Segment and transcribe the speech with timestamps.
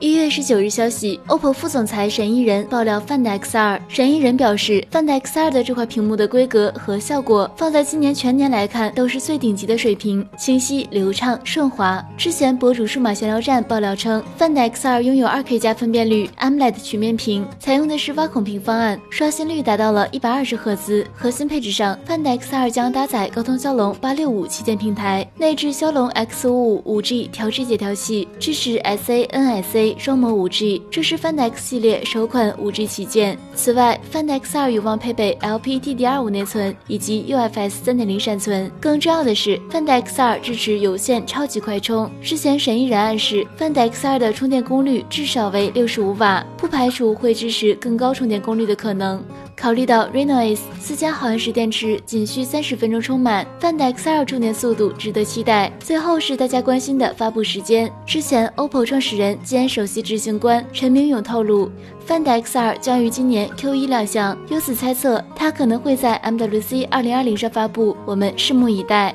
[0.00, 3.78] 一月十九日消息，OPPO 副总裁沈一人爆料 Find X2。
[3.88, 12.04] 沈一人表示，Find X2 的这块屏幕的规格和效果，放在今年全年来看都是最顶级的水平，清晰、流畅、顺滑。
[12.18, 21.06] 之前博主数码闲聊站爆料称，Find X2 拥有 2K 加分辨率 AMOLED 曲面屏，采用的是挖孔屏方案，刷新率达到了一百二十赫兹。
[21.14, 29.83] 核心配置上，Find X2 将搭载高通骁龙八六五旗舰平台，内置骁龙 X 五五五 G 调制解调器，支持 SA、NSA。
[29.98, 33.36] 双模 5G，这是 Find X 系列首款 5G 旗舰。
[33.54, 38.70] 此外，Find X2 有望配备 LPDDR5 内存以及 UFS 3.0闪存。
[38.80, 42.10] 更重要的是，Find X2 支持有线超级快充。
[42.22, 49.22] 之前沈毅然暗示，Find X2 的充电功率至少为65瓦，不排除会支持更高充电功率的可能。
[49.56, 55.72] 考虑到 Reno Ace 四加毫安时电池仅需三十分钟充满，Find X2 充电速度值得期待。
[55.80, 57.90] 最后是大家关心的发布时间。
[58.04, 61.70] 之前 OPPO 创始人兼首席执行官陈明勇透露
[62.06, 69.14] ，Find X2 将于今年 Q1 亮相，由此猜测它可能会在 MWC 2020上发布，我们拭目以待。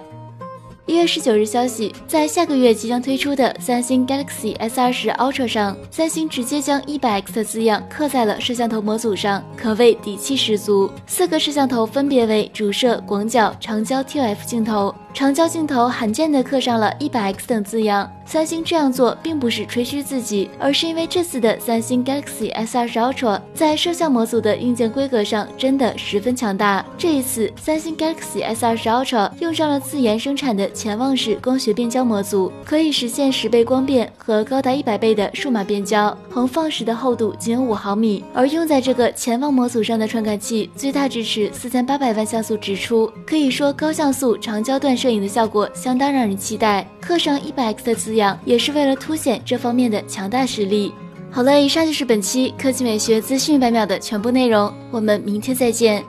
[0.90, 10.90] 一月十九日消息，在下个月即将推出的三星 Galaxy S 二十 Ultra 上，三星直接将 100X 的字样刻在了摄像头模组上，可谓底气十足。
[11.06, 14.92] 四个摄像头分别为主摄、广角、长焦 TF 镜头。
[15.11, 18.09] 长焦镜头罕见的刻上了一百 X 等字样。
[18.25, 26.85] 三星这样做并不是吹嘘自己，而是因为这次的三星 Galaxy S 二十 Ultra 在摄像模组的硬件规格上真的十分强大。
[26.95, 36.15] 这一次，三星 Galaxy S 二十 Ultra 用上了自研生产的潜望式光学变焦模组，可以实现十倍光变和高达一百倍的数码变焦。
[36.30, 44.98] 横放时的厚度仅有五毫米，而用在这个潜望模组上的传感器最大支持四千八百万像素直出，可以说高像素长焦段。
[45.00, 50.94] 摄影的效果相当让人期待，刻上一百 X 的字样也是为了凸显这方面的强大实力。
[51.31, 56.04] 好了，以上就是本期科技美学资讯百秒的全部内容，我们明天再见。